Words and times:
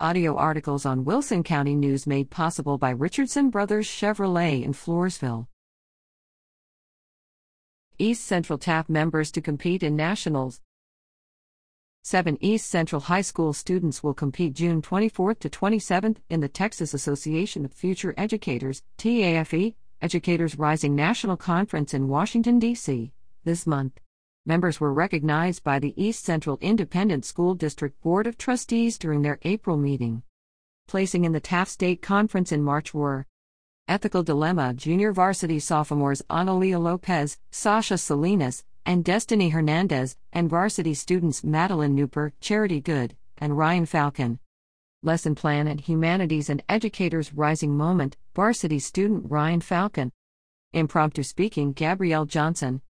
Audio 0.00 0.34
articles 0.34 0.84
on 0.84 1.04
Wilson 1.04 1.44
County 1.44 1.76
News 1.76 2.04
made 2.04 2.28
possible 2.28 2.78
by 2.78 2.90
Richardson 2.90 3.48
Brothers 3.48 3.86
Chevrolet 3.86 4.64
in 4.64 4.72
Floresville. 4.72 5.46
East 7.96 8.24
Central 8.24 8.58
TAFE 8.58 8.88
members 8.88 9.30
to 9.30 9.40
compete 9.40 9.84
in 9.84 9.94
nationals. 9.94 10.60
Seven 12.02 12.36
East 12.40 12.68
Central 12.68 13.02
High 13.02 13.20
School 13.20 13.52
students 13.52 14.02
will 14.02 14.14
compete 14.14 14.54
June 14.54 14.82
24 14.82 15.34
to 15.34 15.48
27 15.48 16.16
in 16.28 16.40
the 16.40 16.48
Texas 16.48 16.92
Association 16.92 17.64
of 17.64 17.72
Future 17.72 18.14
Educators 18.16 18.82
(TAFE) 18.98 19.76
Educators 20.02 20.58
Rising 20.58 20.96
National 20.96 21.36
Conference 21.36 21.94
in 21.94 22.08
Washington, 22.08 22.58
D.C. 22.58 23.12
this 23.44 23.64
month. 23.64 24.00
Members 24.46 24.78
were 24.78 24.92
recognized 24.92 25.64
by 25.64 25.78
the 25.78 25.94
East 25.96 26.22
Central 26.22 26.58
Independent 26.60 27.24
School 27.24 27.54
District 27.54 27.98
Board 28.02 28.26
of 28.26 28.36
Trustees 28.36 28.98
during 28.98 29.22
their 29.22 29.38
April 29.40 29.78
meeting. 29.78 30.22
Placing 30.86 31.24
in 31.24 31.32
the 31.32 31.40
TAFE 31.40 31.70
State 31.70 32.02
Conference 32.02 32.52
in 32.52 32.62
March 32.62 32.92
were 32.92 33.26
Ethical 33.88 34.22
Dilemma 34.22 34.74
junior 34.74 35.12
varsity 35.12 35.58
sophomores 35.58 36.20
Analia 36.28 36.78
Lopez, 36.78 37.38
Sasha 37.50 37.96
Salinas, 37.96 38.64
and 38.84 39.02
Destiny 39.02 39.48
Hernandez, 39.48 40.18
and 40.30 40.50
varsity 40.50 40.92
students 40.92 41.42
Madeline 41.42 41.94
Newper, 41.94 42.34
Charity 42.42 42.82
Good, 42.82 43.16
and 43.38 43.56
Ryan 43.56 43.86
Falcon. 43.86 44.40
Lesson 45.02 45.34
Plan 45.34 45.66
and 45.66 45.80
Humanities 45.80 46.50
and 46.50 46.62
Educators 46.68 47.32
Rising 47.32 47.74
Moment, 47.74 48.18
varsity 48.34 48.78
student 48.78 49.24
Ryan 49.30 49.62
Falcon. 49.62 50.12
Impromptu 50.74 51.22
speaking 51.22 51.72
Gabrielle 51.72 52.26
Johnson, 52.26 52.82